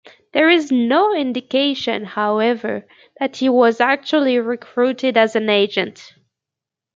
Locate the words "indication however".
1.13-2.87